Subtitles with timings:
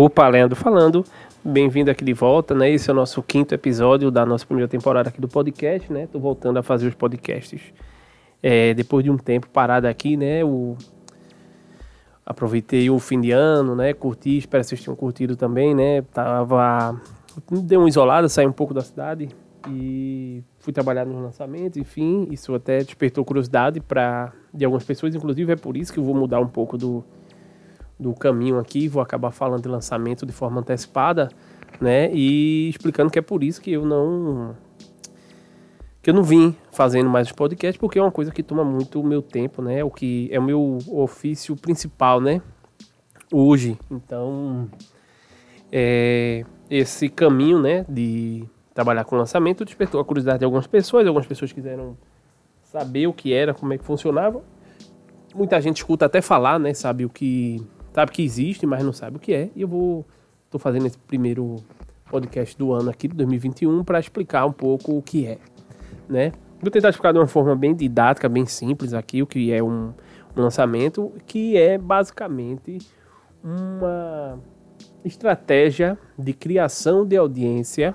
[0.00, 1.04] Opa, Leandro falando.
[1.44, 2.70] Bem-vindo aqui de volta, né?
[2.70, 6.06] Esse é o nosso quinto episódio da nossa primeira temporada aqui do podcast, né?
[6.06, 7.60] Tô voltando a fazer os podcasts.
[8.40, 10.44] É, depois de um tempo parado aqui, né?
[10.44, 10.76] O...
[12.24, 13.92] Aproveitei o fim de ano, né?
[13.92, 16.02] Curti, espero que vocês tenham curtido também, né?
[16.02, 16.94] Tava...
[17.50, 19.28] Dei uma isolada, saí um pouco da cidade
[19.68, 22.28] e fui trabalhar nos lançamentos, enfim.
[22.30, 26.14] Isso até despertou curiosidade para de algumas pessoas, inclusive é por isso que eu vou
[26.14, 27.04] mudar um pouco do
[27.98, 31.28] do caminho aqui, vou acabar falando de lançamento de forma antecipada,
[31.80, 32.10] né?
[32.12, 34.54] E explicando que é por isso que eu não
[36.00, 39.00] que eu não vim fazendo mais os podcasts, porque é uma coisa que toma muito
[39.00, 39.82] o meu tempo, né?
[39.82, 42.40] O que é o meu ofício principal, né?
[43.32, 43.76] Hoje.
[43.90, 44.70] Então,
[45.72, 51.26] é, esse caminho, né, de trabalhar com lançamento despertou a curiosidade de algumas pessoas, algumas
[51.26, 51.96] pessoas quiseram
[52.62, 54.42] saber o que era, como é que funcionava.
[55.34, 57.60] Muita gente escuta até falar, né, sabe o que
[57.92, 59.50] sabe que existe, mas não sabe o que é.
[59.54, 60.06] E eu vou
[60.50, 61.56] tô fazendo esse primeiro
[62.10, 65.38] podcast do ano aqui de 2021 para explicar um pouco o que é,
[66.08, 66.32] né?
[66.60, 69.92] Vou tentar explicar de uma forma bem didática, bem simples aqui o que é um,
[70.36, 72.78] um lançamento, que é basicamente
[73.44, 74.38] uma
[75.04, 77.94] estratégia de criação de audiência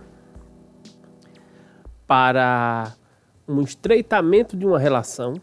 [2.07, 2.93] para
[3.47, 5.33] um estreitamento de uma relação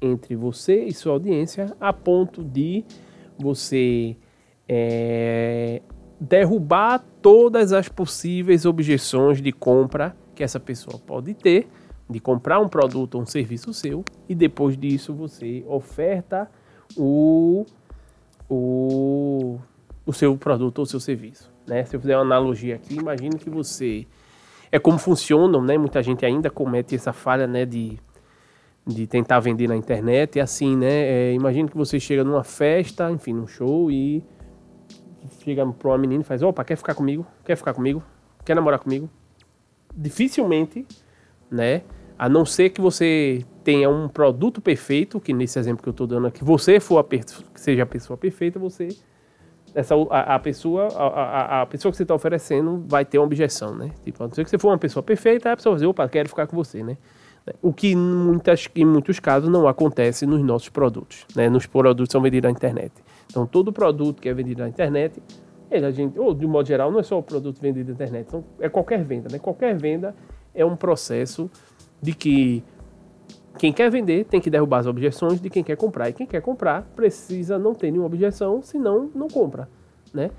[0.00, 2.84] entre você e sua audiência a ponto de
[3.38, 4.16] você
[4.68, 5.80] é,
[6.20, 11.68] derrubar todas as possíveis objeções de compra que essa pessoa pode ter,
[12.08, 16.50] de comprar um produto ou um serviço seu, e depois disso você oferta
[16.96, 17.66] o,
[18.48, 19.58] o,
[20.06, 21.50] o seu produto ou seu serviço.
[21.66, 21.84] Né?
[21.84, 24.06] Se eu fizer uma analogia aqui, imagine que você.
[24.70, 25.78] É como funcionam, né?
[25.78, 27.64] Muita gente ainda comete essa falha né?
[27.64, 27.98] de
[28.88, 30.38] de tentar vender na internet.
[30.38, 30.90] É assim, né?
[30.90, 34.24] É, imagina que você chega numa festa, enfim, num show e
[35.44, 37.26] chega para uma menina e faz: opa, quer ficar comigo?
[37.44, 38.02] Quer ficar comigo?
[38.44, 39.10] Quer namorar comigo?
[39.94, 40.86] Dificilmente,
[41.50, 41.82] né?
[42.18, 46.06] A não ser que você tenha um produto perfeito, que nesse exemplo que eu estou
[46.06, 48.88] dando aqui, você for a que seja a pessoa perfeita, você
[49.74, 53.26] essa a, a pessoa a, a, a, pessoa que você está oferecendo vai ter uma
[53.26, 53.92] objeção, né?
[54.02, 56.08] Tipo, a não ser que você for uma pessoa perfeita, a pessoa vai dizer, opa,
[56.08, 56.96] quero ficar com você, né?
[57.62, 61.48] O que muitas, em muitos casos não acontece nos nossos produtos, né?
[61.48, 62.92] Nos produtos que são vendidos na internet.
[63.26, 65.22] Então, todo produto que é vendido na internet,
[65.70, 68.26] ele, a gente, ou de modo geral, não é só o produto vendido na internet,
[68.28, 69.38] então, é qualquer venda, né?
[69.38, 70.14] Qualquer venda
[70.54, 71.50] é um processo
[72.00, 72.64] de que
[73.58, 76.08] quem quer vender tem que derrubar as objeções de quem quer comprar.
[76.08, 79.68] E quem quer comprar precisa não ter nenhuma objeção, senão não compra,
[80.14, 80.30] né?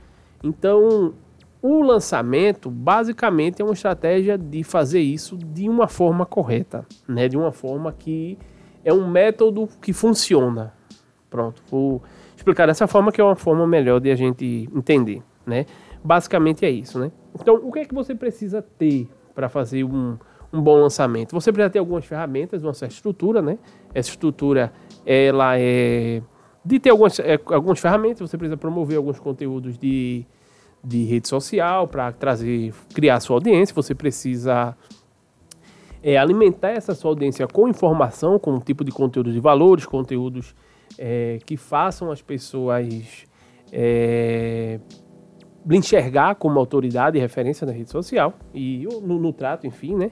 [0.43, 1.13] Então,
[1.61, 7.27] o lançamento, basicamente, é uma estratégia de fazer isso de uma forma correta, né?
[7.27, 8.37] De uma forma que
[8.83, 10.73] é um método que funciona.
[11.29, 12.01] Pronto, vou
[12.35, 15.65] explicar dessa forma que é uma forma melhor de a gente entender, né?
[16.03, 17.11] Basicamente é isso, né?
[17.39, 20.17] Então, o que é que você precisa ter para fazer um,
[20.51, 21.33] um bom lançamento?
[21.33, 23.59] Você precisa ter algumas ferramentas, uma certa estrutura, né?
[23.93, 24.71] Essa estrutura,
[25.05, 26.21] ela é
[26.63, 30.25] de ter algumas, é, algumas ferramentas, você precisa promover alguns conteúdos de
[30.83, 33.73] de rede social para trazer, criar sua audiência.
[33.73, 34.75] Você precisa
[36.01, 40.55] é, alimentar essa sua audiência com informação, com um tipo de conteúdo de valores, conteúdos
[40.97, 43.25] é, que façam as pessoas
[43.71, 44.79] é,
[45.69, 50.11] enxergar como autoridade e referência na rede social e no, no trato, enfim, né?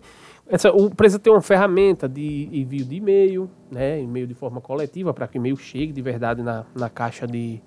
[0.49, 4.01] Essa, o, precisa ter uma ferramenta de envio de e-mail, né?
[4.01, 7.61] E-mail de forma coletiva para que o e-mail chegue de verdade na, na caixa de,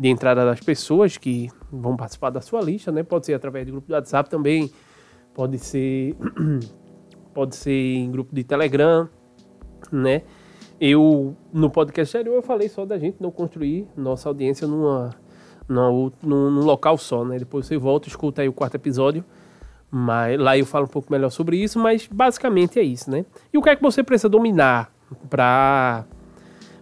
[0.00, 3.02] de entrada das pessoas que vão participar da sua lista, né?
[3.02, 4.72] Pode ser através de grupo do WhatsApp também,
[5.34, 6.16] pode ser
[7.34, 9.06] pode ser em grupo de Telegram,
[9.92, 10.22] né?
[10.80, 15.10] Eu no podcast anterior eu falei só da gente não construir nossa audiência numa,
[15.68, 17.38] numa num, local só, né?
[17.38, 19.22] Depois você volta, escuta aí o quarto episódio,
[19.90, 23.26] mas lá eu falo um pouco melhor sobre isso, mas basicamente é isso, né?
[23.52, 24.90] E o que é que você precisa dominar
[25.28, 26.06] para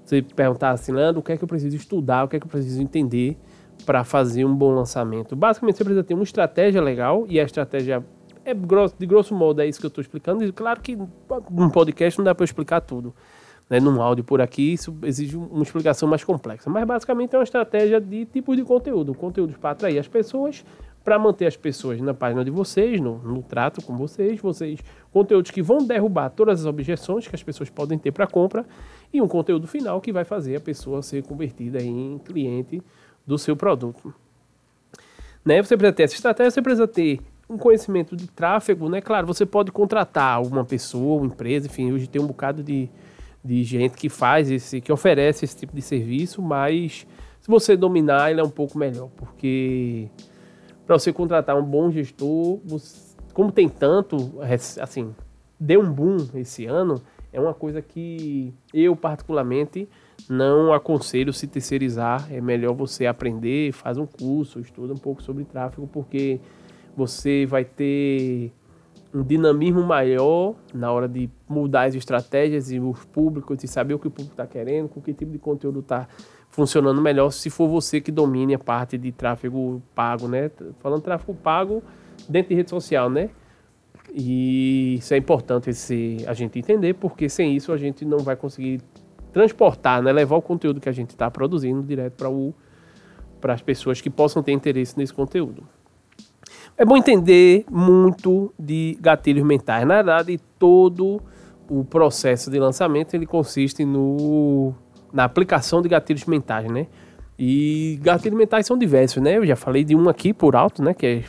[0.08, 2.46] você perguntar assim, Leandro, o que é que eu preciso estudar, o que é que
[2.46, 3.36] eu preciso entender
[3.84, 5.36] para fazer um bom lançamento?
[5.36, 8.05] Basicamente, você precisa ter uma estratégia legal, e a estratégia
[8.44, 10.43] é grosso, de grosso modo é isso que eu estou explicando.
[10.43, 10.96] E claro que
[11.50, 13.14] num podcast não dá para explicar tudo.
[13.69, 13.78] Né?
[13.78, 16.70] Num áudio por aqui, isso exige uma explicação mais complexa.
[16.70, 19.14] Mas basicamente é uma estratégia de tipos de conteúdo.
[19.14, 20.64] Conteúdos para atrair as pessoas,
[21.08, 24.78] para manter as pessoas na página de vocês, no, no, trato com vocês, vocês
[25.10, 28.66] conteúdos que vão derrubar todas as objeções que as pessoas podem ter para compra
[29.10, 32.82] e um conteúdo final que vai fazer a pessoa ser convertida em cliente
[33.26, 34.12] do seu produto.
[35.43, 35.62] Né?
[35.62, 39.00] Você precisa ter essa estratégia, você precisa ter um conhecimento de tráfego, né?
[39.00, 42.87] Claro, você pode contratar uma pessoa, uma empresa, enfim, hoje tem um bocado de,
[43.43, 47.06] de gente que faz esse, que oferece esse tipo de serviço, mas
[47.40, 50.11] se você dominar, ele é um pouco melhor, porque
[50.88, 54.17] para você contratar um bom gestor, você, como tem tanto,
[54.81, 55.14] assim,
[55.61, 59.87] deu um boom esse ano, é uma coisa que eu particularmente
[60.31, 62.26] não aconselho se terceirizar.
[62.32, 66.40] É melhor você aprender, faz um curso, estuda um pouco sobre tráfego, porque
[66.96, 68.50] você vai ter
[69.12, 73.99] um dinamismo maior na hora de mudar as estratégias e os públicos, e saber o
[73.99, 76.08] que o público está querendo, com que tipo de conteúdo está
[76.50, 80.50] funcionando melhor, se for você que domine a parte de tráfego pago, né?
[80.81, 81.83] Falando tráfego pago
[82.29, 83.31] dentro de rede social, né?
[84.15, 88.37] E isso é importante esse, a gente entender, porque sem isso a gente não vai
[88.37, 88.81] conseguir
[89.33, 90.11] transportar, né?
[90.12, 92.55] levar o conteúdo que a gente está produzindo direto para o
[93.41, 95.62] para as pessoas que possam ter interesse nesse conteúdo.
[96.77, 99.87] É bom entender muito de gatilhos mentais.
[99.87, 101.21] Na verdade, todo
[101.69, 104.75] o processo de lançamento ele consiste no,
[105.12, 106.87] na aplicação de gatilhos mentais, né?
[107.38, 109.37] E gatilhos mentais são diversos, né?
[109.37, 110.93] Eu já falei de um aqui por alto, né?
[110.94, 111.25] Que é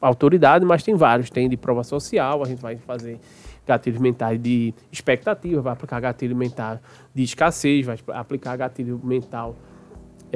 [0.00, 1.30] autoridade, mas tem vários.
[1.30, 3.18] Tem de prova social, a gente vai fazer
[3.66, 6.78] gatilhos mentais de expectativa, vai aplicar gatilho mental
[7.14, 9.56] de escassez, vai aplicar gatilho mental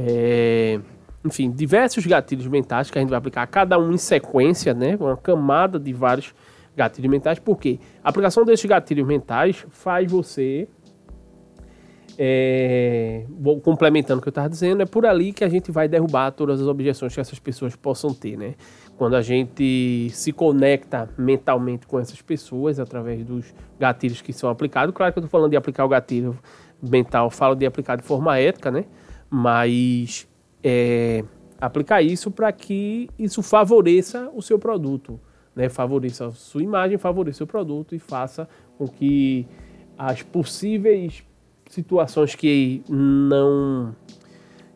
[0.00, 0.78] é,
[1.24, 4.96] enfim, diversos gatilhos mentais que a gente vai aplicar, cada um em sequência, né?
[4.98, 6.32] Uma camada de vários
[6.76, 10.68] gatilhos mentais, porque a aplicação desses gatilhos mentais faz você.
[12.20, 15.86] É, vou complementando o que eu estava dizendo, é por ali que a gente vai
[15.86, 18.56] derrubar todas as objeções que essas pessoas possam ter, né?
[18.96, 24.92] Quando a gente se conecta mentalmente com essas pessoas através dos gatilhos que são aplicados,
[24.92, 26.36] claro que eu estou falando de aplicar o gatilho
[26.82, 28.86] mental, falo de aplicar de forma ética, né?
[29.30, 30.26] Mas
[30.60, 31.22] é,
[31.60, 35.20] aplicar isso para que isso favoreça o seu produto,
[35.54, 35.68] né?
[35.68, 39.46] favoreça a sua imagem, favoreça o seu produto e faça com que
[39.96, 41.22] as possíveis
[41.68, 43.94] situações que não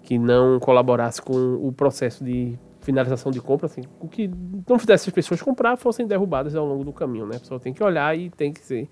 [0.03, 4.29] que não colaborasse com o processo de finalização de compra, assim, o que
[4.69, 7.37] não fizesse as pessoas comprar fossem derrubadas ao longo do caminho, né?
[7.37, 8.89] A pessoa tem que olhar e tem que ser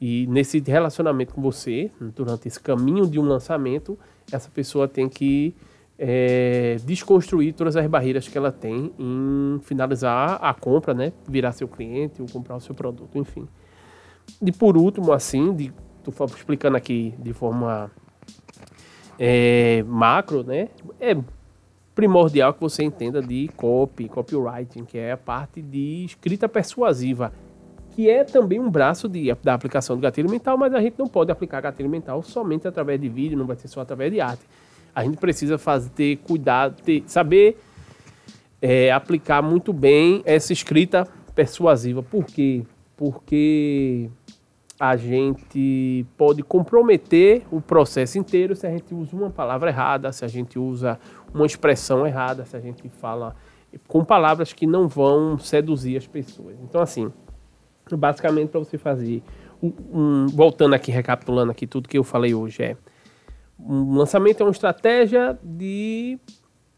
[0.00, 3.98] e nesse relacionamento com você, durante esse caminho de um lançamento,
[4.30, 5.54] essa pessoa tem que
[5.98, 11.12] é, desconstruir todas as barreiras que ela tem em finalizar a compra, né?
[11.28, 13.48] Virar seu cliente ou comprar o seu produto, enfim.
[14.40, 15.72] E por último, assim, de,
[16.12, 17.90] tô explicando aqui de forma
[19.18, 20.68] é, macro, né?
[21.00, 21.16] É
[21.94, 27.32] primordial que você entenda de copy, copywriting, que é a parte de escrita persuasiva,
[27.90, 31.08] que é também um braço de, da aplicação do gatilho mental, mas a gente não
[31.08, 34.42] pode aplicar gatilho mental somente através de vídeo, não vai ser só através de arte
[34.98, 37.56] a gente precisa fazer, ter cuidado, ter, saber
[38.60, 41.06] é, aplicar muito bem essa escrita
[41.36, 42.02] persuasiva.
[42.02, 42.64] Por quê?
[42.96, 44.10] Porque
[44.78, 50.24] a gente pode comprometer o processo inteiro se a gente usa uma palavra errada, se
[50.24, 50.98] a gente usa
[51.34, 53.34] uma expressão errada, se a gente fala
[53.86, 56.56] com palavras que não vão seduzir as pessoas.
[56.62, 57.12] Então, assim,
[57.90, 59.22] basicamente para você fazer,
[59.62, 62.76] um, um, voltando aqui, recapitulando aqui tudo que eu falei hoje, é
[63.58, 66.18] um lançamento é uma estratégia de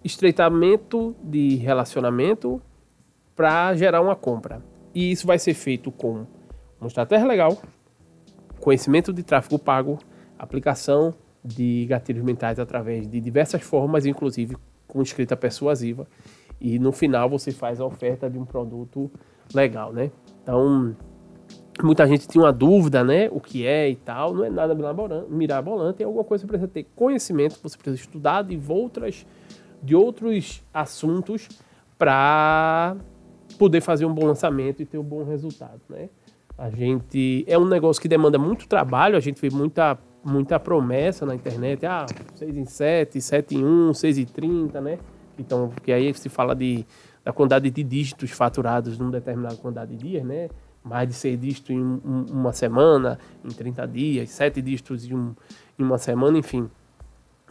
[0.02, 2.60] estreitamento de relacionamento
[3.36, 4.62] para gerar uma compra.
[4.94, 6.26] E isso vai ser feito com
[6.80, 7.60] uma estratégia legal,
[8.60, 9.98] conhecimento de tráfego pago,
[10.38, 11.14] aplicação
[11.44, 16.06] de gatilhos mentais através de diversas formas, inclusive com escrita persuasiva.
[16.60, 19.10] E no final você faz a oferta de um produto
[19.54, 20.10] legal, né?
[20.42, 20.94] Então,
[21.82, 23.28] muita gente tinha uma dúvida, né?
[23.32, 24.34] O que é e tal.
[24.34, 24.74] Não é nada
[25.28, 29.26] mirabolante, é alguma coisa que você precisa ter conhecimento, você precisa estudar de outras,
[29.82, 31.48] de outros assuntos
[31.98, 32.96] para
[33.58, 36.10] poder fazer um bom lançamento e ter um bom resultado, né?
[36.60, 41.24] A gente é um negócio que demanda muito trabalho, a gente vê muita muita promessa
[41.24, 44.98] na internet, ah, 6 em 7, 7 em 1, 6 em 30, né?
[45.38, 46.84] Então, que aí se fala de
[47.24, 50.50] da quantidade de dígitos faturados num determinado quantidade de dias, né?
[50.82, 55.34] mais de seis dígitos em um, uma semana, em 30 dias, sete dígitos em, um,
[55.78, 56.70] em uma semana, enfim.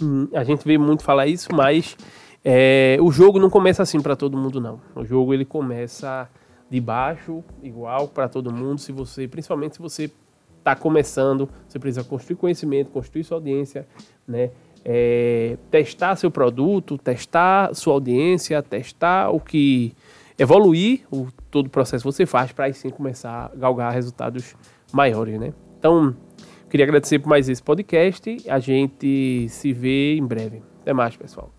[0.02, 1.98] Hum, a gente vê muito falar isso, mas
[2.44, 4.80] é, o jogo não começa assim para todo mundo, não.
[4.96, 6.30] O jogo ele começa
[6.70, 8.80] de baixo, igual para todo mundo.
[8.80, 10.12] Se você, principalmente se você
[10.60, 13.88] está começando, você precisa construir conhecimento, construir sua audiência,
[14.28, 14.52] né?
[14.86, 19.94] É, testar seu produto, testar sua audiência, testar o que
[20.38, 24.56] evoluir o, todo o processo que você faz para aí sim começar a galgar resultados
[24.94, 25.54] maiores, né?
[25.78, 26.16] Então,
[26.70, 28.38] queria agradecer por mais esse podcast.
[28.48, 30.62] A gente se vê em breve.
[30.82, 31.59] Até mais, pessoal.